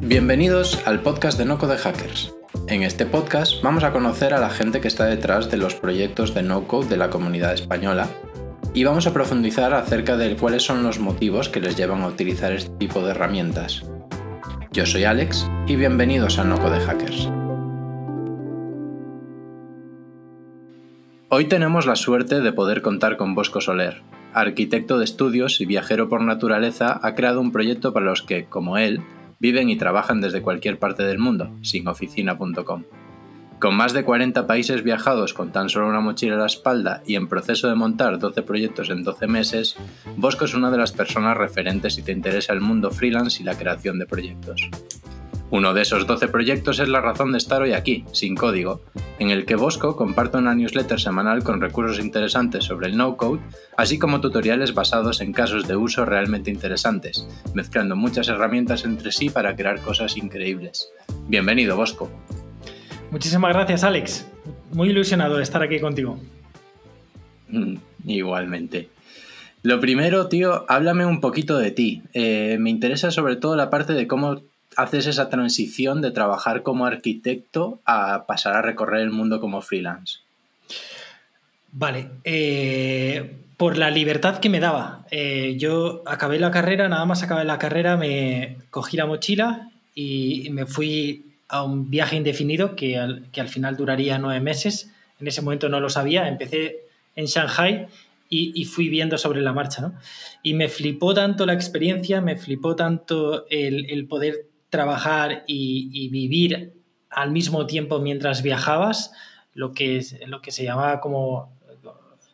[0.00, 2.34] Bienvenidos al podcast de Noco de Hackers.
[2.66, 6.34] En este podcast vamos a conocer a la gente que está detrás de los proyectos
[6.34, 8.08] de no code de la comunidad española
[8.74, 12.52] y vamos a profundizar acerca de cuáles son los motivos que les llevan a utilizar
[12.52, 13.84] este tipo de herramientas.
[14.72, 17.28] Yo soy Alex y bienvenidos a Noco de Hackers.
[21.30, 24.02] Hoy tenemos la suerte de poder contar con Bosco Soler.
[24.38, 28.78] Arquitecto de estudios y viajero por naturaleza, ha creado un proyecto para los que, como
[28.78, 29.00] él,
[29.40, 32.84] viven y trabajan desde cualquier parte del mundo, sinoficina.com.
[33.58, 37.16] Con más de 40 países viajados con tan solo una mochila a la espalda y
[37.16, 39.76] en proceso de montar 12 proyectos en 12 meses,
[40.16, 43.58] Bosco es una de las personas referentes si te interesa el mundo freelance y la
[43.58, 44.70] creación de proyectos.
[45.50, 48.82] Uno de esos 12 proyectos es la razón de estar hoy aquí, sin código,
[49.18, 53.40] en el que Bosco comparte una newsletter semanal con recursos interesantes sobre el no-code,
[53.78, 59.30] así como tutoriales basados en casos de uso realmente interesantes, mezclando muchas herramientas entre sí
[59.30, 60.92] para crear cosas increíbles.
[61.28, 62.10] Bienvenido, Bosco.
[63.10, 64.30] Muchísimas gracias, Alex.
[64.72, 66.20] Muy ilusionado de estar aquí contigo.
[67.48, 68.90] Mm, igualmente.
[69.62, 72.02] Lo primero, tío, háblame un poquito de ti.
[72.12, 74.42] Eh, me interesa sobre todo la parte de cómo
[74.78, 80.20] haces esa transición de trabajar como arquitecto a pasar a recorrer el mundo como freelance?
[81.72, 85.04] Vale, eh, por la libertad que me daba.
[85.10, 90.48] Eh, yo acabé la carrera, nada más acabé la carrera, me cogí la mochila y
[90.52, 94.92] me fui a un viaje indefinido que al, que al final duraría nueve meses.
[95.20, 96.84] En ese momento no lo sabía, empecé
[97.16, 97.88] en Shanghai
[98.30, 99.92] y, fui viendo sobre la marcha.
[100.42, 106.74] Y me flipó tanto la experiencia, me flipó tanto el, el poder trabajar y, vivir
[107.10, 109.12] al mismo tiempo mientras viajabas,
[109.54, 111.58] lo que, lo que se llamaba como,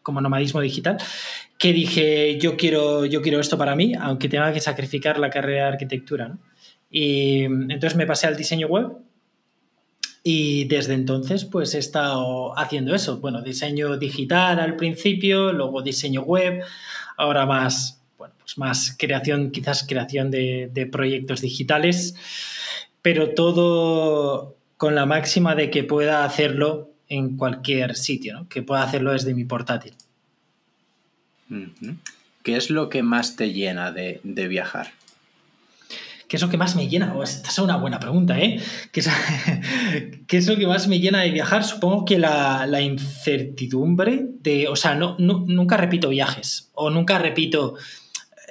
[0.02, 0.98] como nomadismo digital,
[1.58, 5.62] que dije, yo quiero, yo quiero esto para mí, aunque tenga que sacrificar la carrera
[5.62, 6.36] de arquitectura.
[6.90, 8.92] Y entonces me pasé al diseño web
[10.22, 13.18] y desde entonces pues he estado haciendo eso.
[13.18, 16.62] Bueno, diseño digital al principio, luego diseño web,
[17.16, 18.03] ahora más
[18.44, 22.14] pues más creación, quizás creación de, proyectos digitales,
[23.00, 29.12] pero todo con la máxima de que pueda hacerlo en cualquier sitio, que pueda hacerlo
[29.12, 29.94] desde mi portátil.
[32.42, 34.92] ¿Qué es lo que más te llena de, viajar?
[36.28, 37.14] ¿Qué es lo que más me llena?
[37.14, 38.60] Oh, esta es una buena pregunta, ¿eh?
[38.92, 39.00] ¿Qué
[40.36, 41.64] es, lo que más me llena de viajar?
[41.64, 47.76] Supongo que la, incertidumbre de, o sea, no, nunca repito viajes o nunca repito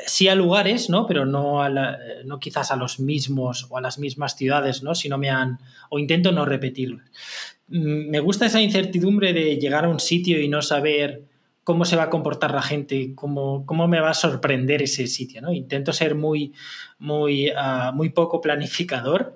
[0.05, 1.05] sí a lugares, ¿no?
[1.05, 1.69] Pero no, a
[2.25, 4.95] no quizás a los mismos o a las mismas ciudades, ¿no?
[4.95, 5.59] Si no me han,
[5.89, 6.99] o intento no repetirlo.
[7.67, 11.23] Mm, me gusta esa incertidumbre de llegar a un sitio y no saber
[11.63, 15.41] cómo se va a comportar la gente, cómo, cómo me va a sorprender ese sitio,
[15.41, 15.53] ¿no?
[15.53, 16.53] Intento ser muy,
[16.99, 19.35] muy, ah, muy poco planificador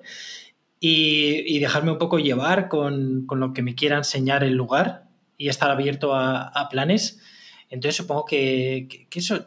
[0.80, 5.70] y, dejarme un poco llevar con, lo que me quiera enseñar el lugar y estar
[5.70, 7.20] abierto a, planes.
[7.70, 9.46] Entonces supongo que, que eso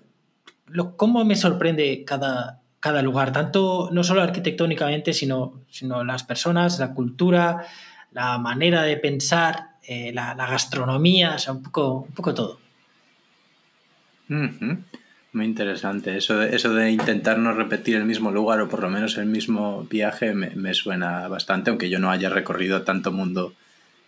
[0.95, 6.93] cómo me sorprende cada, cada lugar, tanto no solo arquitectónicamente, sino, sino las personas, la
[6.93, 7.65] cultura,
[8.11, 12.59] la manera de pensar, eh, la, gastronomía, o sea, un poco, un poco todo.
[14.27, 16.17] Muy interesante.
[16.17, 19.27] Eso de, eso de intentar no repetir el mismo lugar o por lo menos el
[19.27, 23.53] mismo viaje me, me suena bastante, aunque yo no haya recorrido tanto mundo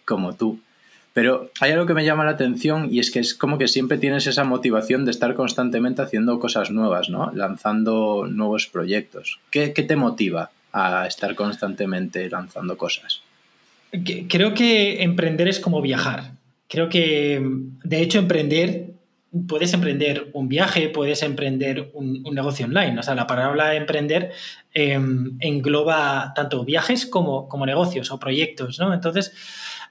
[0.06, 0.60] como tú.
[1.14, 4.00] Pero hay algo que me llama la atención y es que es como que siempre
[4.00, 7.32] tienes esa motivación de estar constantemente haciendo cosas nuevas, ¿no?
[7.36, 9.40] Lanzando nuevos proyectos.
[9.52, 13.22] ¿Qué, te motiva a estar constantemente lanzando cosas?
[14.28, 16.32] Creo que emprender es como viajar.
[16.68, 17.40] Creo que,
[17.84, 18.94] de hecho, emprender,
[19.48, 22.98] puedes emprender un viaje, puedes emprender un, negocio online.
[22.98, 24.32] O sea, la palabra emprender
[24.74, 28.92] em, engloba tanto viajes como, como negocios o proyectos, ¿no?
[28.92, 29.32] Entonces,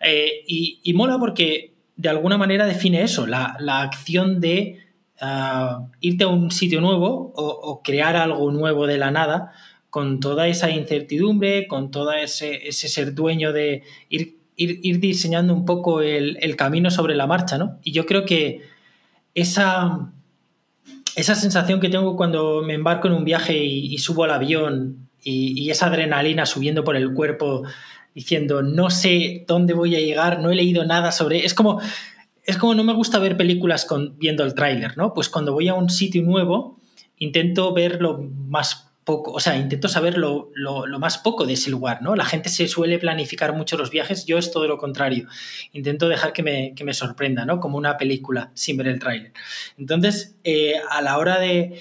[0.03, 4.81] eh, y, mola porque de alguna manera define eso, la, acción de
[5.21, 9.53] ah, irte a un sitio nuevo o, crear algo nuevo de la nada
[9.91, 16.57] con toda esa incertidumbre, con todo ese, ser dueño de ir, diseñando un poco el,
[16.57, 17.79] camino sobre la marcha, ¿no?
[17.83, 18.63] Y yo creo que
[19.35, 20.13] esa,
[21.15, 25.71] esa sensación que tengo cuando me embarco en un viaje y, subo al avión y,
[25.71, 27.65] esa adrenalina subiendo por el cuerpo
[28.15, 31.45] diciendo, no sé dónde voy a llegar, no he leído nada sobre...
[31.45, 31.81] Es como,
[32.45, 35.15] es como no me gusta ver películas con, viendo el tráiler, ¿no?
[35.15, 36.79] Pues cuando voy a un sitio nuevo,
[37.19, 40.51] intento ver lo más poco, o sea, intento saber lo,
[40.99, 42.15] más poco de ese lugar, ¿no?
[42.15, 45.27] La gente se suele planificar mucho los viajes, yo es todo lo contrario.
[45.73, 47.61] Intento dejar que me, que me sorprenda, ¿no?
[47.61, 49.33] Como una película sin ver el tráiler.
[49.77, 51.81] Entonces, eh, a la hora de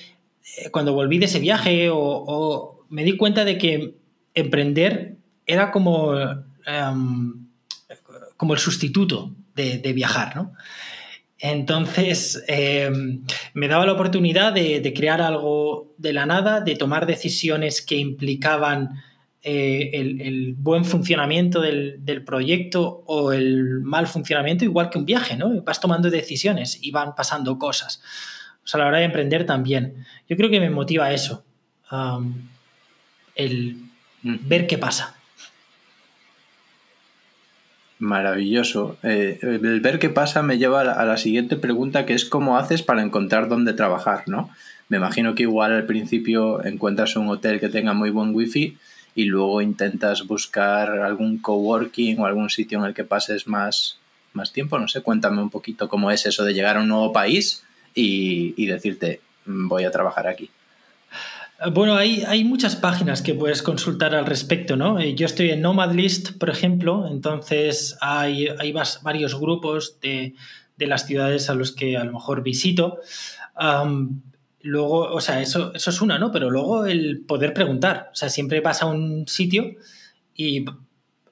[0.57, 3.95] eh, cuando volví de ese viaje o, me di cuenta de que
[4.33, 5.15] emprender
[5.51, 6.15] era como,
[6.65, 7.47] em,
[8.37, 10.53] como el sustituto de, viajar, ¿no?
[11.37, 17.81] Entonces, em, me daba la oportunidad de, crear algo de la nada, de tomar decisiones
[17.81, 19.01] que implicaban
[19.43, 25.61] eh, el, buen funcionamiento del, proyecto o el mal funcionamiento, igual que un viaje, ¿no?
[25.63, 28.01] Vas tomando decisiones y van pasando cosas.
[28.63, 30.05] O sea, a la hora de emprender también.
[30.29, 31.43] Yo creo que me motiva eso,
[33.35, 33.77] el
[34.23, 35.20] ver qué pasa.
[38.01, 38.97] Maravilloso.
[39.03, 42.81] Eh, el ver qué pasa me lleva a la, siguiente pregunta, que es cómo haces
[42.81, 44.49] para encontrar dónde trabajar, ¿no?
[44.89, 48.75] Me imagino que igual al principio encuentras un hotel que tenga muy buen wifi
[49.13, 53.99] y luego intentas buscar algún coworking o algún sitio en el que pases más,
[54.33, 54.79] más tiempo.
[54.79, 57.63] No sé, cuéntame un poquito cómo es eso de llegar a un nuevo país
[57.93, 60.49] y, y decirte, mm, voy a trabajar aquí.
[61.69, 64.99] Bueno, hay, hay, muchas páginas que puedes consultar al respecto, ¿no?
[64.99, 68.73] Eh, yo estoy en Nomadlist, por ejemplo, entonces hay, hay
[69.03, 70.33] varios grupos de,
[70.77, 72.99] de, las ciudades a los que a lo mejor visito.
[74.61, 76.31] luego, o sea, eso, eso es una, ¿no?
[76.31, 79.75] Pero luego el poder preguntar, o sea, siempre vas a un sitio
[80.35, 80.65] y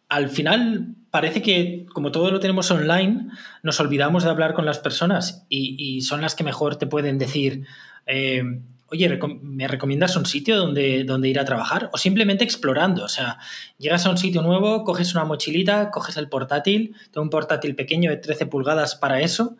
[0.09, 3.29] al final parece que como todo lo tenemos online,
[3.63, 7.17] nos olvidamos de hablar con las personas y, y son las que mejor te pueden
[7.17, 7.65] decir...
[8.05, 8.43] Eh,
[8.91, 11.89] oye, ¿me recomiendas un sitio donde, donde ir a trabajar?
[11.93, 13.03] O simplemente explorando.
[13.03, 13.37] O sea,
[13.77, 18.09] llegas a un sitio nuevo, coges una mochilita, coges el portátil, tengo un portátil pequeño
[18.09, 19.57] de 13 pulgadas para eso,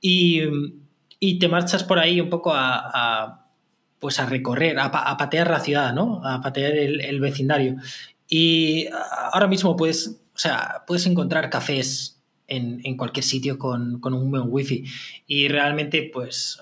[0.00, 0.42] y,
[1.38, 3.48] te marchas por ahí un poco a,
[3.98, 6.20] pues a recorrer, a, patear la ciudad, ¿no?
[6.22, 7.76] A patear el, vecindario.
[8.28, 8.86] Y
[9.32, 14.44] ahora mismo puedes, o sea, puedes encontrar cafés en, cualquier sitio con, con, un buen
[14.48, 14.84] wifi.
[15.26, 16.58] Y realmente, pues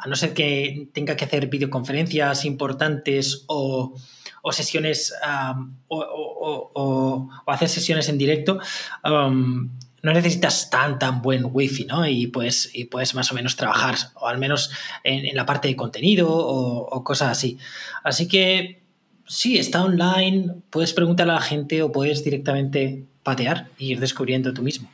[0.00, 3.94] a no ser que tenga que hacer videoconferencias importantes o,
[4.50, 5.14] sesiones
[5.88, 8.58] o, hacer sesiones en directo,
[10.02, 12.06] no necesitas tan tan buen wifi, ¿no?
[12.06, 14.70] Y puedes, y puedes más o menos trabajar, o al menos
[15.04, 17.58] en, la parte de contenido o, cosas así.
[18.02, 18.82] Así que
[19.26, 24.54] sí, está online, puedes preguntar a la gente o puedes directamente patear e ir descubriendo
[24.54, 24.90] tú mismo.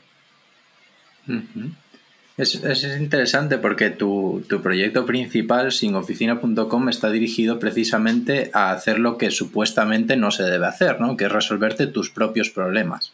[2.36, 9.30] Es, es interesante porque tu, proyecto principal, sinoficina.com, está dirigido precisamente a hacer lo que
[9.30, 11.16] supuestamente no se debe hacer, ¿no?
[11.16, 13.12] que es resolverte tus propios problemas.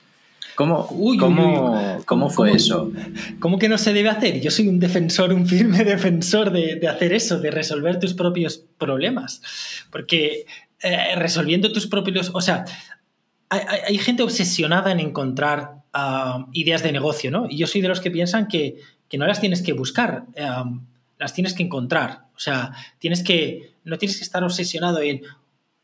[0.57, 0.87] ¿Cómo,
[2.05, 2.93] cómo, fue eso?
[3.41, 4.41] ¿Cómo que no se debe hacer?
[4.41, 9.41] Yo soy un defensor, un firme defensor de, hacer eso, de resolver tus propios problemas.
[9.91, 10.47] Porque
[10.83, 12.31] eh, resolviendo tus propios...
[12.35, 12.65] O sea,
[13.49, 17.47] hay, gente obsesionada en encontrar ah, ideas de negocio, ¿no?
[17.49, 18.77] Y yo soy de los que piensan que
[19.13, 20.81] que no las tienes que buscar, em,
[21.19, 22.29] las tienes que encontrar.
[22.35, 25.21] O sea, tienes que, no tienes que estar obsesionado en,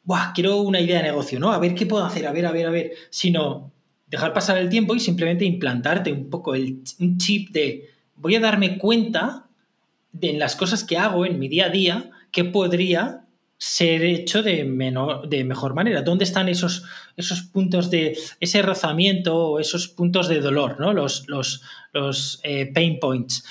[0.02, 1.52] Buah, quiero una idea de negocio, ¿no?
[1.52, 3.70] A ver qué puedo hacer, a ver, a ver, a ver, sino
[4.06, 8.40] dejar pasar el tiempo y simplemente implantarte un poco el, un chip de, voy a
[8.40, 9.44] darme cuenta
[10.10, 13.26] de en las cosas que hago en mi día a día, qué podría
[13.58, 16.02] ser hecho de, menor, de mejor manera.
[16.02, 16.84] ¿Dónde están esos,
[17.16, 20.92] esos puntos de ese rozamiento o esos puntos de dolor, ¿no?
[20.92, 21.62] los, los,
[21.92, 23.44] los eh, pain points?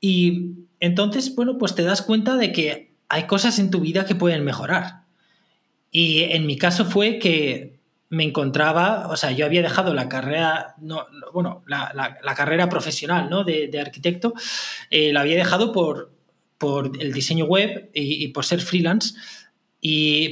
[0.00, 4.16] Y entonces, bueno, pues te das cuenta de que hay cosas en tu vida que
[4.16, 5.04] pueden mejorar.
[5.92, 7.78] Y en mi caso fue que
[8.10, 13.30] me encontraba, o sea, yo había dejado la carrera, no, bueno, la, la, carrera profesional
[13.30, 13.44] ¿no?
[13.44, 14.34] de, arquitecto,
[14.90, 16.12] eh, la había dejado por,
[16.58, 19.14] por el diseño web y por ser freelance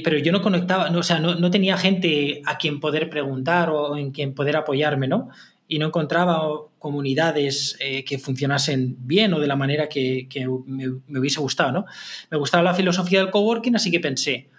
[0.03, 3.95] pero yo no conectaba, no, o sea, no, tenía gente a quien poder preguntar o
[3.97, 5.29] en quien poder apoyarme, ¿no?
[5.67, 6.41] Y no encontraba
[6.79, 10.27] comunidades eh, que funcionasen bien o de la manera que,
[10.65, 11.85] me, hubiese gustado, ¿no?
[12.31, 14.49] Me gustaba la filosofía del coworking, así que pensé,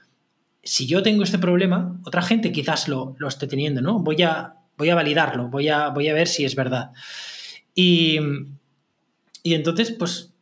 [0.62, 3.98] si yo tengo este problema, otra gente quizás lo, lo esté teniendo, ¿no?
[3.98, 6.92] Voy a, voy a validarlo, voy a, voy a ver si es verdad.
[7.74, 8.20] Y,
[9.42, 10.33] y entonces, pues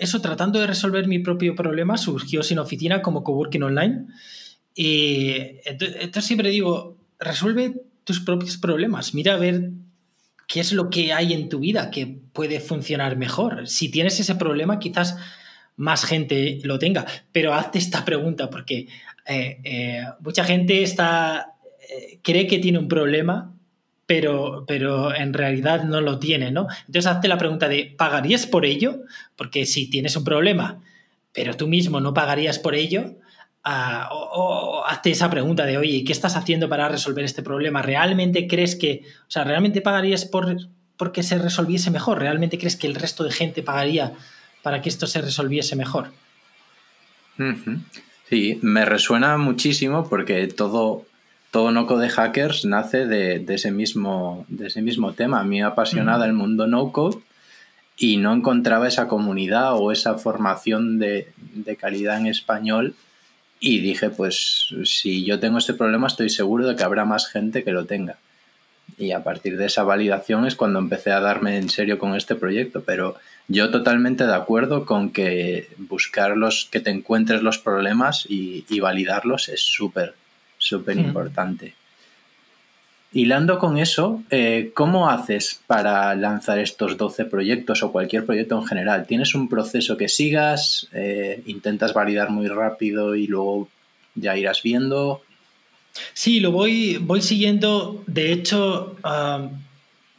[0.00, 4.06] eso, tratando de resolver mi propio problema, surgió sin oficina como coworking online.
[4.74, 5.34] Y
[5.64, 7.74] entonces, siempre digo, resuelve
[8.04, 9.70] tus propios problemas, mira a ver
[10.46, 13.66] qué es lo que hay en tu vida que puede funcionar mejor.
[13.66, 15.16] Si tienes ese problema, quizás
[15.76, 18.86] más gente lo tenga, pero hazte esta pregunta porque
[19.26, 21.54] eh, eh, mucha gente está,
[21.90, 23.55] eh, cree que tiene un problema
[24.06, 26.68] pero, pero en realidad no lo tiene, ¿no?
[26.86, 29.00] Entonces hazte la pregunta de, ¿pagarías por ello?
[29.36, 30.80] Porque si tienes un problema,
[31.32, 33.16] pero tú mismo no pagarías por ello,
[33.64, 37.82] ah, o, hazte esa pregunta de, oye, ¿qué estás haciendo para resolver este problema?
[37.82, 40.56] ¿Realmente crees que, o sea, realmente pagarías por
[40.96, 42.20] porque se resolviese mejor?
[42.20, 44.14] ¿Realmente crees que el resto de gente pagaría
[44.62, 46.10] para que esto se resolviese mejor?
[48.30, 51.04] Sí, me resuena muchísimo porque todo,
[51.56, 55.40] todo no de hackers nace de, ese mismo, de ese mismo tema.
[55.40, 57.16] A mí me apasionaba el mundo no code
[57.96, 62.94] y no encontraba esa comunidad o esa formación de, de, calidad en español
[63.58, 67.64] y dije, pues si yo tengo este problema estoy seguro de que habrá más gente
[67.64, 68.18] que lo tenga.
[68.98, 72.34] Y a partir de esa validación es cuando empecé a darme en serio con este
[72.34, 73.16] proyecto, pero
[73.48, 79.48] yo totalmente de acuerdo con que buscar los, que te encuentres los problemas y, validarlos
[79.48, 80.16] es súper,
[80.66, 81.74] súper importante.
[83.12, 88.66] Hilando con eso, eh, ¿cómo haces para lanzar estos 12 proyectos o cualquier proyecto en
[88.66, 89.06] general?
[89.06, 90.88] ¿Tienes un proceso que sigas?
[90.92, 93.68] Eh, ¿Intentas validar muy rápido y luego
[94.16, 95.22] ya irás viendo?
[96.12, 98.04] Sí, lo voy, voy siguiendo.
[98.06, 98.96] De hecho,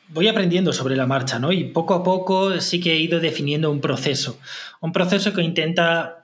[0.07, 1.51] voy aprendiendo sobre la marcha, ¿no?
[1.51, 4.39] Y poco a poco sí que he ido definiendo un proceso.
[4.79, 6.23] Un proceso que intenta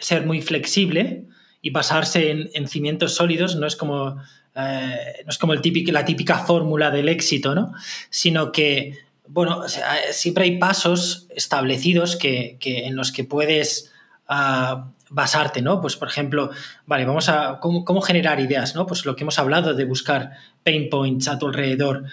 [0.00, 1.22] ser muy flexible
[1.62, 3.56] y basarse en, cimientos sólidos.
[3.56, 4.20] No es como
[4.54, 7.72] eh, no es como el típico, la típica fórmula del éxito, ¿no?
[8.08, 8.98] Sino que,
[9.28, 9.62] bueno,
[10.10, 13.92] siempre hay pasos establecidos que, en los que puedes
[14.28, 15.80] ah, basarte, ¿no?
[15.80, 16.50] Pues, por ejemplo,
[16.86, 18.86] vale, vamos a, ¿cómo, generar ideas, ¿no?
[18.86, 20.32] Pues lo que hemos hablado de buscar
[20.64, 22.04] pain points a tu alrededor.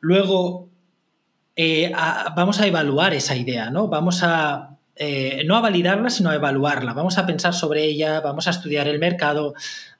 [0.00, 0.68] Luego,
[1.56, 1.92] eh,
[2.36, 3.88] vamos a evaluar esa idea, ¿no?
[3.88, 6.92] Vamos a, eh, no a validarla, sino a evaluarla.
[6.92, 9.54] Vamos a pensar sobre ella, vamos a estudiar el mercado,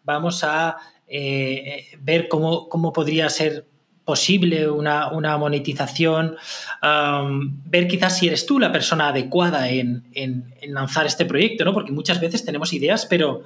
[0.05, 0.77] vamos a
[1.09, 3.67] eh, ver cómo, podría ser
[4.05, 6.37] posible una, monetización,
[7.65, 10.05] ver quizás si eres tú la persona adecuada en,
[10.69, 11.73] lanzar este proyecto, ¿no?
[11.73, 13.45] Porque muchas veces tenemos ideas, pero,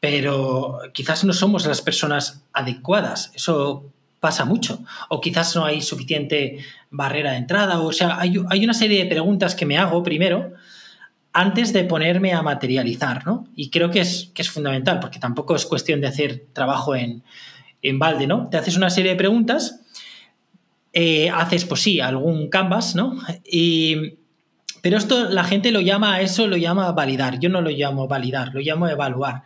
[0.00, 3.32] pero quizás no somos las personas adecuadas.
[3.34, 3.84] Eso
[4.18, 4.78] pasa mucho.
[5.10, 7.80] O quizás no hay suficiente barrera de entrada.
[7.80, 10.54] O sea, hay, hay una serie de preguntas que me hago primero
[11.32, 13.46] antes de ponerme a materializar, ¿no?
[13.54, 17.22] Y creo que es, que es fundamental, porque tampoco es cuestión de hacer trabajo en,
[17.82, 18.48] en balde, ¿no?
[18.48, 19.80] Te haces una serie de preguntas,
[20.92, 23.18] eh, haces, pues sí, algún canvas, ¿no?
[23.44, 24.18] Y,
[24.82, 27.38] pero esto la gente lo llama eso, lo llama validar.
[27.38, 29.42] Yo no lo llamo validar, lo llamo evaluar.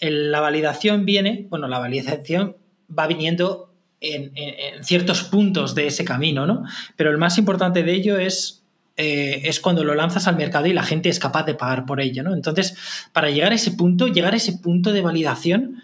[0.00, 2.56] la validación viene, bueno, la validación
[2.96, 6.64] va viniendo en, en, ciertos puntos de ese camino, ¿no?
[6.96, 8.63] Pero el más importante de ello es
[8.96, 12.00] eh, es cuando lo lanzas al mercado y la gente es capaz de pagar por
[12.00, 12.32] ello, ¿no?
[12.32, 12.76] Entonces,
[13.12, 15.82] para llegar a ese punto, llegar a ese punto de validación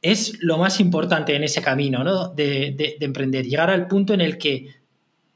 [0.00, 2.28] es lo más importante en ese camino, ¿no?
[2.28, 3.44] De, emprender.
[3.44, 4.74] Llegar al punto en el que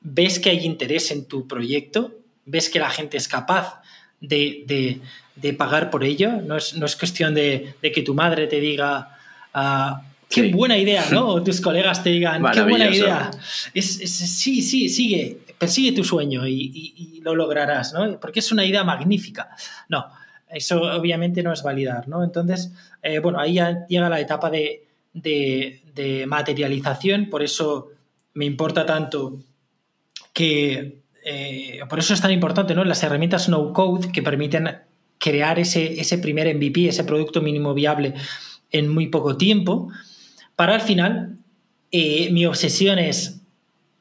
[0.01, 3.83] ves que hay interés en tu proyecto, ves que la gente es capaz
[4.21, 5.01] de,
[5.59, 6.41] pagar por ello.
[6.41, 9.19] No es, no es cuestión de, que tu madre te diga,
[9.53, 11.43] ah, qué buena idea, ¿no?
[11.45, 13.31] Tus colegas te digan, qué buena idea.
[13.75, 18.19] sí, sí, sigue persigue tu sueño y, lo lograrás, ¿no?
[18.19, 19.51] Porque es una idea magnífica.
[19.89, 20.07] No,
[20.49, 22.25] eso obviamente no es validar, ¿no?
[22.25, 24.89] Entonces, eh, bueno, ahí ya llega la etapa de,
[26.27, 27.91] materialización, por eso
[28.35, 29.39] me importa tanto
[30.33, 32.83] que, eh, por eso es tan importante, ¿no?
[32.83, 34.69] Las herramientas no code que permiten
[35.19, 38.15] crear ese, ese primer MVP, ese producto mínimo viable
[38.73, 39.93] en muy poco tiempo,
[40.57, 41.39] para al final,
[41.91, 43.41] eh, mi obsesión es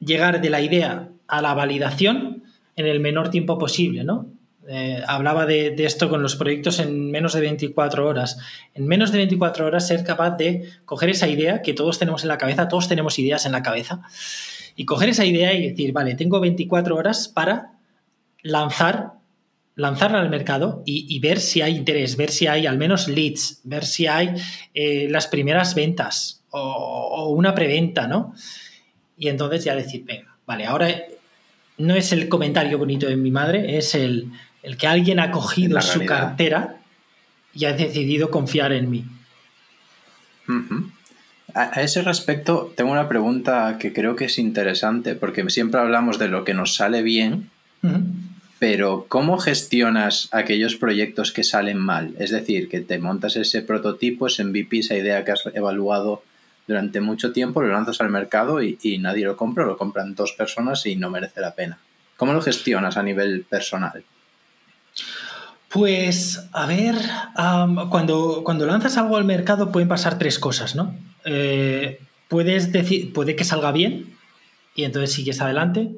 [0.00, 2.44] llegar de la idea a la validación
[2.76, 4.26] en el menor tiempo posible, ¿no?
[4.68, 8.38] Eh, hablaba de, esto con los proyectos en menos de 24 horas.
[8.74, 12.28] En menos de 24 horas ser capaz de coger esa idea que todos tenemos en
[12.28, 14.02] la cabeza, todos tenemos ideas en la cabeza,
[14.76, 17.72] y coger esa idea y decir, vale, tengo 24 horas para
[18.42, 19.12] lanzar,
[19.74, 23.84] lanzarla al mercado y, ver si hay interés, ver si hay al menos leads, ver
[23.84, 24.34] si hay
[24.74, 28.34] eh, las primeras ventas o, o una preventa, ¿no?
[29.18, 30.88] Y entonces ya decir, venga, vale, ahora
[31.78, 34.30] no es el comentario bonito de mi madre, es el,
[34.78, 36.76] que alguien ha cogido su cartera
[37.54, 39.04] y ha decidido confiar en mí.
[41.54, 46.28] a, ese respecto, tengo una pregunta que creo que es interesante, porque siempre hablamos de
[46.28, 47.50] lo que nos sale bien,
[48.58, 52.14] pero ¿cómo gestionas aquellos proyectos que salen mal?
[52.18, 56.22] Es decir, que te montas ese prototipo, ese MVP, esa idea que has evaluado
[56.66, 60.86] durante mucho tiempo, lo lanzas al mercado y, nadie lo compra, lo compran dos personas
[60.86, 61.78] y no merece la pena.
[62.16, 64.04] ¿Cómo lo gestionas a nivel personal?
[65.68, 66.94] Pues, a ver,
[67.90, 70.94] cuando, cuando lanzas algo al mercado pueden pasar tres cosas, ¿no?
[71.24, 74.16] Eh, puedes decir, puede que salga bien
[74.74, 75.96] y entonces sigues adelante.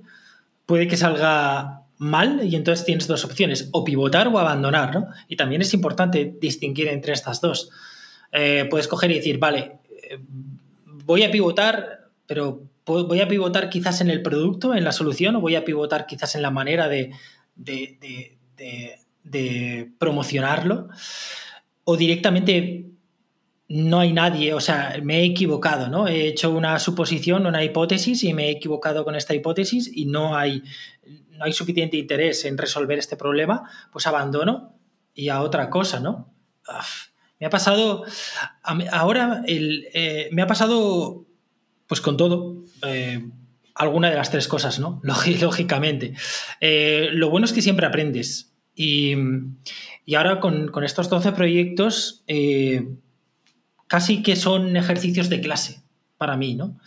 [0.66, 5.08] Puede que salga mal y entonces tienes dos opciones, o pivotar o abandonar, ¿no?
[5.28, 7.70] Y también es importante distinguir entre estas dos.
[8.32, 9.78] Eh, puedes coger y decir, vale,
[11.04, 15.40] voy a pivotar, pero voy a pivotar quizás en el producto, en la solución, o
[15.40, 17.12] voy a pivotar quizás en la manera de,
[19.24, 20.88] de promocionarlo
[21.84, 22.86] o directamente
[23.68, 26.06] no hay nadie, o sea, me he equivocado, ¿no?
[26.06, 30.36] He hecho una suposición, una hipótesis y me he equivocado con esta hipótesis y no
[30.36, 30.62] hay,
[31.30, 34.74] no hay suficiente interés en resolver este problema, pues abandono
[35.14, 36.34] y a otra cosa, ¿no?
[37.44, 38.04] Me ha pasado,
[38.90, 41.26] ahora eh, me ha pasado,
[41.86, 43.22] pues con todo, eh,
[43.74, 45.02] alguna de las tres cosas, ¿no?
[45.42, 46.14] Lógicamente.
[46.62, 48.54] Eh, lo bueno es que siempre aprendes.
[48.74, 49.14] Y,
[50.16, 52.24] ahora con, estos 12 proyectos,
[53.86, 55.82] casi que son ejercicios de clase
[56.16, 56.78] para mí, ¿no?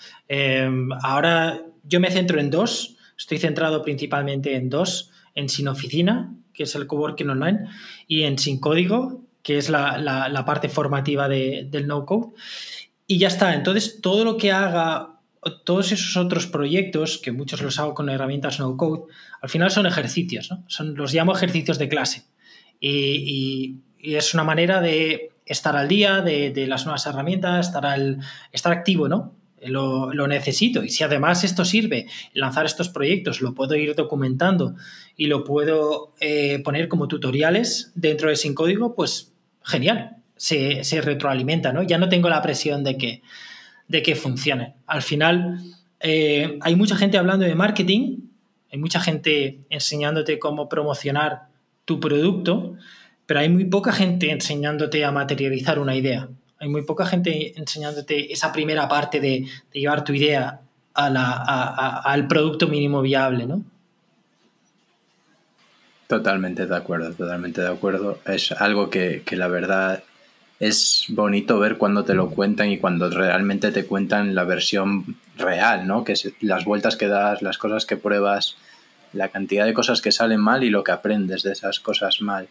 [1.04, 6.64] ahora yo me centro en dos, estoy centrado principalmente en dos, en Sin Oficina, que
[6.64, 7.70] es el coworking online,
[8.08, 12.34] y en Sin Código, que es la, parte formativa del no-code.
[13.08, 13.54] Y ya está.
[13.54, 15.22] Entonces, todo lo que haga,
[15.64, 19.04] todos esos otros proyectos, que muchos los hago con herramientas no-code,
[19.42, 20.66] al final son ejercicios, ¿no?
[20.68, 22.26] Son, los llamo ejercicios de clase.
[22.82, 28.20] Y, es una manera de estar al día de, las nuevas herramientas, estar, al,
[28.52, 29.34] estar activo, ¿no?
[29.62, 30.84] Lo, necesito.
[30.84, 34.76] Y si además esto sirve, lanzar estos proyectos, lo puedo ir documentando
[35.16, 39.34] y lo puedo eh, poner como tutoriales dentro de Sin Código, pues
[39.68, 41.84] genial, se, retroalimenta, ¿no?
[41.84, 43.22] Ya no tengo la presión de que,
[43.88, 44.76] de que funcione.
[44.88, 45.62] Al final,
[46.00, 48.18] eh, hay mucha gente hablando de marketing,
[48.72, 51.48] hay mucha gente enseñándote cómo promocionar
[51.86, 52.76] tu producto,
[53.26, 56.30] pero hay muy poca gente enseñándote a materializar una idea.
[56.60, 60.62] Hay muy poca gente enseñándote esa primera parte de, llevar tu idea
[60.94, 63.64] al producto mínimo viable, ¿no?
[66.08, 68.20] Totalmente de acuerdo, totalmente de acuerdo.
[68.26, 70.04] Es algo que, la verdad
[70.60, 75.86] es bonito ver cuando te lo cuentan y cuando realmente te cuentan la versión real,
[75.86, 76.06] ¿no?
[76.06, 78.56] Que es las vueltas que das, las cosas que pruebas,
[79.12, 82.48] la cantidad de cosas que salen mal y lo que aprendes de esas cosas mal.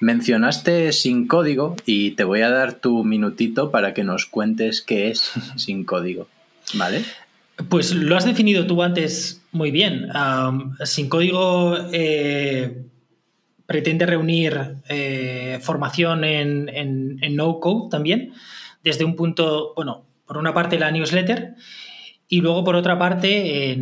[0.00, 5.08] Mencionaste sin código y te voy a dar tu minutito para que nos cuentes qué
[5.08, 6.28] es sin código,
[6.74, 7.04] ¿vale?
[7.68, 10.08] Pues lo has definido tú antes muy bien.
[10.84, 12.84] sin código eh,
[13.66, 18.32] pretende reunir eh, formación en, no code también,
[18.82, 21.54] desde un punto, bueno, por una parte la newsletter
[22.28, 23.78] y luego por otra parte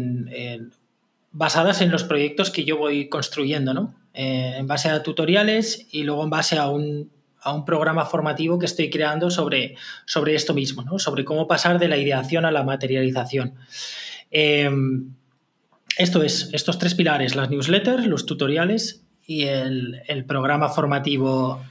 [1.33, 3.95] basadas en los proyectos que yo voy construyendo, ¿no?
[4.13, 7.11] Eh, en base a tutoriales y luego en base a un
[7.43, 10.99] a un programa formativo que estoy creando sobre, sobre esto mismo, ¿no?
[10.99, 13.55] sobre cómo pasar de la ideación a la materialización.
[14.31, 15.13] Em,
[15.97, 21.63] esto es, estos tres pilares, las newsletters, los tutoriales y el, programa formativo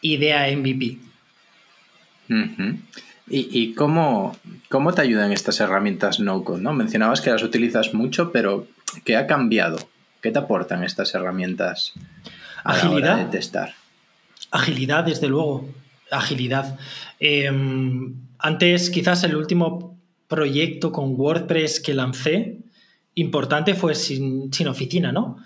[0.00, 0.98] Idea MVP.
[3.30, 4.36] ¿Y, cómo,
[4.68, 6.62] cómo, te ayudan estas herramientas no-code?
[6.62, 6.72] ¿no?
[6.72, 8.66] Mencionabas que las utilizas mucho, pero
[9.04, 9.78] ¿qué ha cambiado?
[10.20, 11.94] ¿Qué te aportan estas herramientas
[12.64, 13.18] a Agilidad.
[13.18, 13.74] de testar?
[14.50, 15.68] Agilidad, desde luego.
[16.10, 16.78] Agilidad.
[17.20, 22.58] Em, antes, quizás el último proyecto con WordPress que lancé,
[23.14, 25.38] importante, fue sin, oficina, ¿no?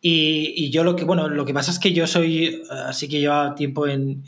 [0.00, 3.54] Y, yo lo que, bueno, lo que pasa es que yo soy, así que llevo
[3.54, 4.22] tiempo en,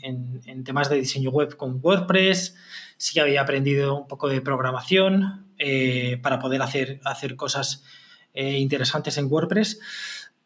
[0.65, 2.55] temas de diseño web con WordPress,
[2.97, 7.83] sí que había aprendido un poco de programación eh, para poder hacer, hacer cosas
[8.33, 9.79] eh, interesantes en WordPress,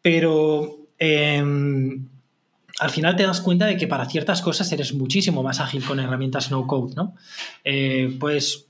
[0.02, 2.08] pero em,
[2.80, 6.00] al final te das cuenta de que para ciertas cosas eres muchísimo más ágil con
[6.00, 7.16] herramientas no code, ¿no?
[7.64, 8.68] Eh, puedes,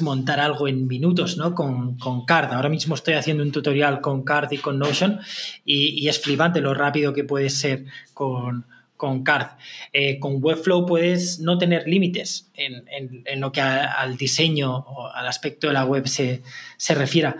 [0.00, 1.54] montar algo en minutos, ¿no?
[1.54, 2.54] Con, Card.
[2.54, 5.20] Ahora mismo estoy haciendo un tutorial con Card y con Notion
[5.66, 8.64] y, es flipante lo rápido que puedes ser con,
[9.22, 9.58] Card.
[9.92, 15.66] Eh, con Webflow puedes no tener límites en, lo que al diseño o al aspecto
[15.66, 16.42] de la web se,
[16.78, 17.36] se refiera.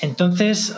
[0.00, 0.76] Entonces,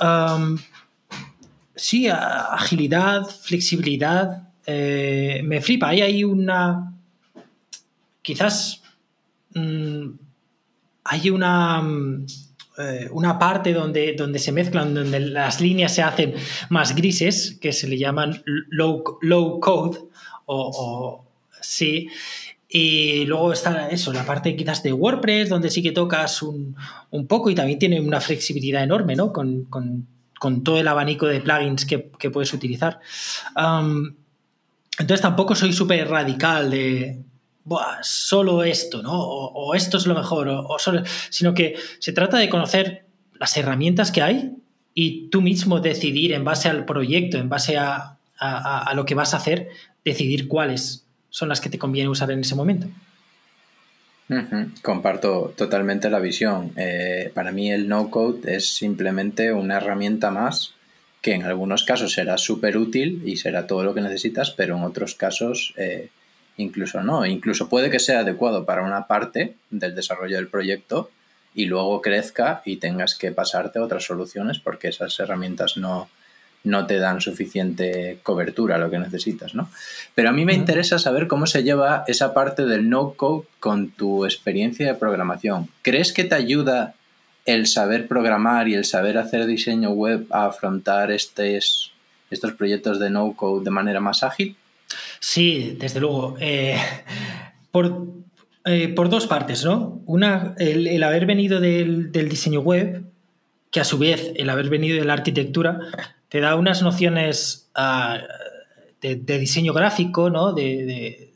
[1.75, 5.89] sí, agilidad, flexibilidad, eh, me flipa.
[5.89, 6.93] Ahí hay una.
[8.23, 8.83] Quizás.
[9.55, 10.11] Mm,
[11.05, 11.81] hay una.
[11.81, 12.27] Mm,
[12.79, 16.35] eh, una parte donde, donde se mezclan, donde las líneas se hacen
[16.69, 19.99] más grises, que se le llaman low, low code,
[20.45, 21.25] o,
[21.59, 22.09] sí.
[22.69, 26.77] Y luego está eso, la parte quizás de WordPress, donde sí que tocas un,
[27.27, 29.33] poco y también tiene una flexibilidad enorme, ¿no?
[29.33, 29.67] Con,
[30.63, 31.99] todo el abanico de plugins que,
[32.31, 33.01] puedes utilizar.
[34.99, 37.23] Entonces tampoco soy súper radical de
[38.03, 39.13] solo esto, ¿no?
[39.13, 43.05] O, esto es lo mejor, o, solo, sino que se trata de conocer
[43.39, 44.57] las herramientas que hay
[44.95, 48.13] y tú mismo decidir en base al proyecto, en base a,
[48.95, 49.69] lo que vas a hacer,
[50.05, 52.87] decidir cuáles son las que te conviene usar en ese momento.
[54.83, 56.73] Comparto totalmente la visión.
[56.77, 60.75] Eh, para mí el no-code es simplemente una herramienta más
[61.27, 64.85] que en algunos casos será súper útil y será todo lo que necesitas, pero en
[64.85, 66.11] otros casos eh,
[66.57, 67.27] incluso no.
[67.27, 71.11] Incluso puede que sea adecuado para una parte del desarrollo del proyecto
[71.53, 76.09] y luego crezca y tengas que pasarte a otras soluciones porque esas herramientas no,
[76.63, 79.69] no te dan suficiente cobertura a lo que necesitas, ¿no?
[80.15, 84.25] Pero a mí me interesa saber cómo se lleva esa parte del no-code con tu
[84.27, 85.71] experiencia de programación.
[85.83, 86.95] ¿Crees que te ayuda
[87.47, 91.93] el saber programar y el saber hacer diseño web a afrontar estos,
[92.31, 94.57] estos proyectos de no-code de manera más ágil?
[95.21, 96.37] Sí, desde luego.
[96.41, 96.77] Eh,
[97.71, 98.07] por,
[98.65, 100.03] eh, por, dos partes, ¿no?
[100.07, 103.05] Una, el, haber venido del, diseño web,
[103.71, 105.79] que a su vez el haber venido de la arquitectura,
[106.29, 108.21] te da unas nociones ah,
[109.01, 110.53] de, diseño gráfico, ¿no?
[110.53, 111.31] De,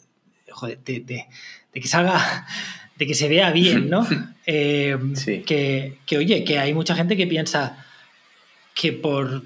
[0.84, 1.26] de,
[1.72, 2.46] que salga,
[2.96, 4.06] de que se vea bien, ¿no?
[4.52, 4.98] Eh,
[5.46, 7.86] que, que, oye, que hay mucha gente que piensa
[8.74, 9.44] que por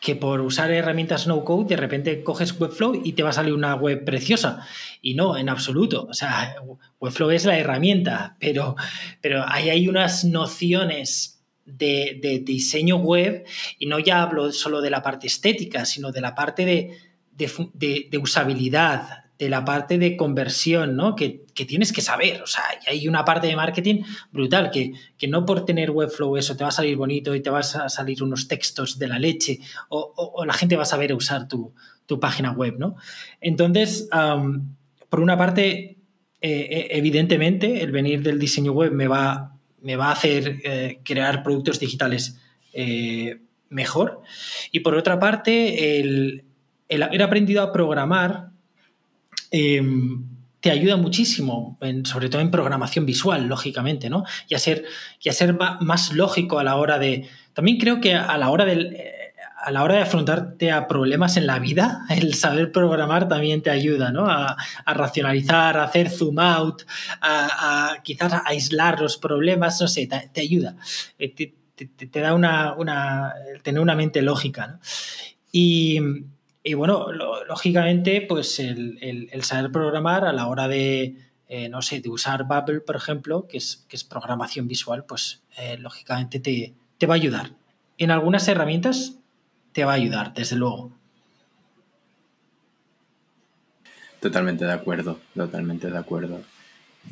[0.00, 3.54] que por usar herramientas no code de repente coges Webflow y te va a salir
[3.54, 4.66] una web preciosa.
[5.00, 6.06] Y no, en absoluto.
[6.10, 6.56] O sea,
[7.00, 8.76] Webflow es la herramienta, pero,
[9.22, 13.46] pero ahí hay unas nociones de, diseño web
[13.78, 18.18] y no ya hablo solo de la parte estética, sino de la parte de, de
[18.18, 21.16] usabilidad, de la parte de conversión, ¿no?
[21.16, 22.42] Que, tienes que saber.
[22.42, 26.56] O sea, hay una parte de marketing brutal que, que, no por tener Webflow eso
[26.56, 29.60] te va a salir bonito y te vas a salir unos textos de la leche
[29.88, 31.72] o, la gente va a saber usar tu,
[32.20, 32.96] página web, ¿no?
[33.40, 34.08] Entonces,
[35.08, 35.96] por una parte, eh,
[36.40, 41.42] eh, evidentemente, el venir del diseño web me va, me va a hacer eh, crear
[41.42, 42.40] productos digitales
[43.68, 44.22] mejor.
[44.72, 46.44] Y por otra parte, el,
[46.88, 48.53] el haber aprendido a programar
[49.50, 50.24] Em,
[50.64, 54.24] te ayuda muchísimo, sobre todo en programación visual, lógicamente, ¿no?
[54.48, 54.84] Y a ser,
[55.20, 57.28] y a ser más lógico a la hora de...
[57.52, 58.96] También creo que a la hora del...
[59.62, 63.68] a la hora de afrontarte a problemas en la vida, el saber programar también te
[63.68, 64.24] ayuda, ¿no?
[64.26, 66.84] A, racionalizar, a hacer zoom out,
[67.20, 70.76] a, quizás aislar los problemas, no sé, te, ayuda.
[71.18, 74.78] Eh, te, da una, una, tener una mente lógica, ¿no?
[75.52, 76.00] Y,
[76.66, 81.14] y bueno, lógicamente, pues el, saber programar a la hora de,
[81.46, 85.42] eh, no sé, de usar Bubble, por ejemplo, que es, que es programación visual, pues
[85.58, 87.50] eh, lógicamente te, va a ayudar.
[87.98, 89.18] En algunas herramientas
[89.72, 90.90] te va a ayudar, desde luego.
[94.20, 96.40] Totalmente de acuerdo, totalmente de acuerdo.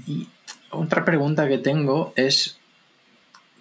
[0.07, 0.29] Y
[0.71, 2.59] otra pregunta que tengo es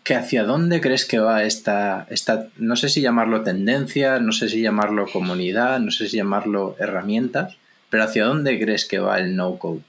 [0.04, 4.50] que hacia dónde crees que va esta, esta, no sé si llamarlo tendencia, no sé
[4.50, 7.56] si llamarlo comunidad, no sé si llamarlo herramientas,
[7.90, 9.82] pero hacia dónde crees que va el no-code?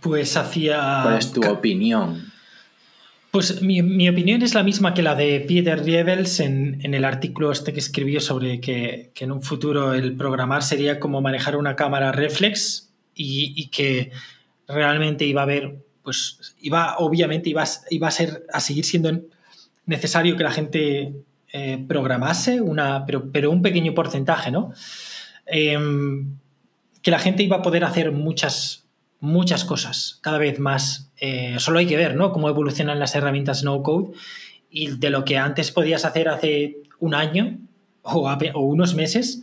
[0.00, 1.00] Pues hacia...
[1.02, 2.32] ¿Cuál es tu opinión?
[3.30, 7.72] Pues mi, opinión es la misma que la de Peter Rievels en, el artículo este
[7.72, 12.90] que escribió sobre que, en un futuro el programar sería como manejar una cámara reflex
[13.14, 14.12] y, y que
[14.68, 19.10] realmente iba a haber pues iba, obviamente iba, iba a, ser, a seguir siendo
[19.86, 21.14] necesario que la gente
[21.52, 24.72] eh, programase, una, pero, pero, un pequeño porcentaje, ¿no?
[25.46, 26.36] Em,
[27.02, 28.86] que la gente iba a poder hacer muchas,
[29.20, 31.10] muchas cosas cada vez más.
[31.18, 32.32] Eh, solo hay que ver, ¿no?
[32.32, 34.16] Cómo evolucionan las herramientas no code
[34.70, 37.58] y de lo que antes podías hacer hace un año
[38.02, 39.42] o, unos meses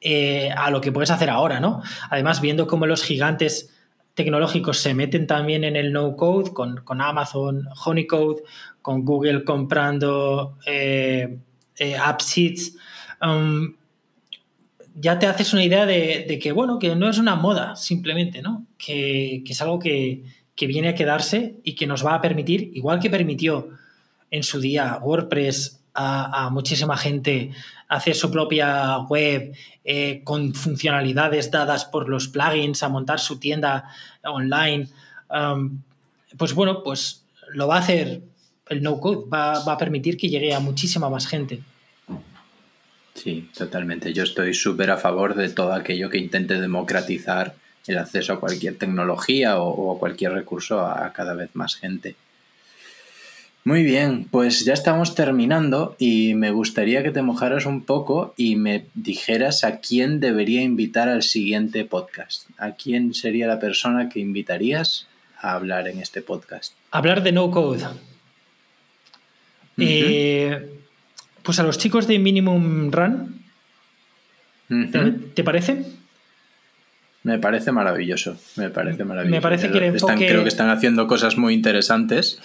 [0.00, 1.82] eh, a lo que puedes hacer ahora, ¿no?
[2.10, 3.71] Además, viendo cómo los gigantes
[4.14, 8.42] tecnológicos se meten también en el no-code con, Amazon Honeycode,
[8.80, 11.38] con Google comprando eh,
[11.78, 11.96] eh
[13.22, 13.74] um,
[14.94, 18.66] ya te haces una idea de, que, bueno, que no es una moda simplemente, ¿no?
[18.76, 20.24] Que, es algo que,
[20.56, 23.70] viene a quedarse y que nos va a permitir, igual que permitió
[24.30, 27.50] en su día WordPress a, muchísima gente
[27.88, 33.90] hacer su propia web eh, con funcionalidades dadas por los plugins, a montar su tienda
[34.24, 34.88] online,
[36.36, 37.24] pues bueno, pues
[37.54, 38.22] lo va a hacer
[38.68, 41.60] el no-code, va, a permitir que llegue a muchísima más gente.
[43.14, 44.12] Sí, totalmente.
[44.12, 47.54] Yo estoy súper a favor de todo aquello que intente democratizar
[47.86, 52.16] el acceso a cualquier tecnología o, o a cualquier recurso a cada vez más gente.
[53.64, 58.56] Muy bien, pues ya estamos terminando y me gustaría que te mojaras un poco y
[58.56, 62.48] me dijeras a quién debería invitar al siguiente podcast.
[62.58, 65.06] ¿A quién sería la persona que invitarías
[65.40, 66.74] a hablar en este podcast?
[66.90, 67.84] Hablar de no code.
[69.78, 70.68] Eh,
[71.44, 73.42] pues a los chicos de Minimum Run.
[75.34, 75.84] ¿Te, parece?
[77.22, 78.36] Me parece maravilloso.
[78.56, 79.36] Me parece maravilloso.
[79.36, 82.40] Me parece que Creo que están haciendo cosas muy interesantes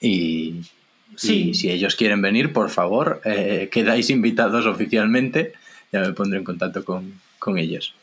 [0.00, 0.62] y
[1.16, 1.50] Sí.
[1.50, 5.52] Y si ellos quieren venir, por favor, eh, quedáis invitados oficialmente.
[5.92, 7.94] Ya me pondré en contacto con, con ellos.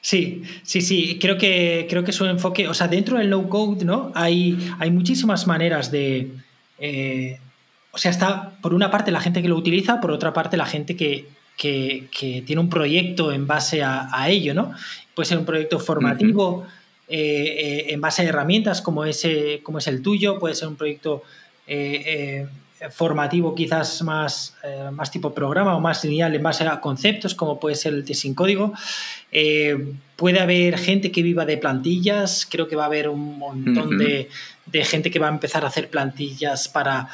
[0.00, 1.18] Sí, sí, sí.
[1.20, 4.12] Creo que, creo que su enfoque, o sea, dentro del no code, ¿no?
[4.14, 6.30] Hay, hay muchísimas maneras de.
[6.78, 7.38] Eh,
[7.90, 10.66] o sea, está por una parte la gente que lo utiliza, por otra parte la
[10.66, 12.08] gente que, que,
[12.46, 14.72] tiene un proyecto en base a, ello, ¿no?
[15.14, 16.66] Puede ser un proyecto formativo
[17.08, 20.76] eh, eh, en base a herramientas como, ese, como es el tuyo, puede ser un
[20.76, 21.22] proyecto
[22.90, 27.58] formativo quizás más, eh, más tipo programa o más lineal en base a conceptos como
[27.58, 28.72] puede ser el de sin código.
[29.32, 33.98] Eh, puede haber gente que viva de plantillas, creo que va a haber un montón
[33.98, 34.28] de,
[34.84, 37.08] gente que va a empezar a hacer plantillas para,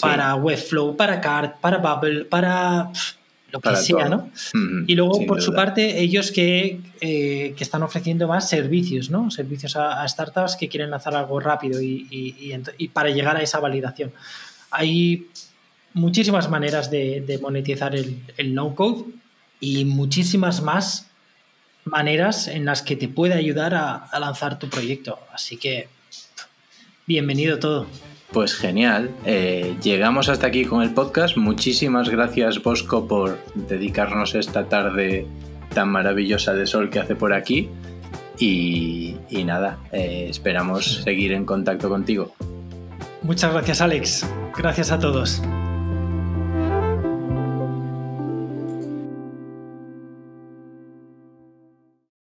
[0.00, 2.90] para Webflow, para Card, para Bubble, para
[3.54, 4.30] lo que sea, ¿no?
[4.86, 9.30] Y luego, por su parte, ellos que, eh, que, están ofreciendo más servicios, ¿no?
[9.30, 12.06] Servicios a, startups que quieren lanzar algo rápido y,
[12.78, 14.12] y para llegar a esa validación
[14.74, 15.28] hay
[15.92, 19.04] muchísimas maneras de, monetizar el, no-code
[19.60, 21.06] y muchísimas más
[21.84, 25.18] maneras en las que te puede ayudar a, lanzar tu proyecto.
[25.32, 25.88] Así que,
[27.06, 27.86] bienvenido todo.
[28.34, 29.10] Pues genial.
[29.24, 31.36] Eh, llegamos hasta aquí con el podcast.
[31.36, 35.28] Muchísimas gracias, Bosco, por dedicarnos esta tarde
[35.72, 37.70] tan maravillosa de sol que hace por aquí.
[38.36, 39.14] Y,
[39.46, 42.32] nada, eh, esperamos seguir en contacto contigo.
[43.22, 44.26] Muchas gracias, Alex.
[44.58, 45.40] Gracias a todos.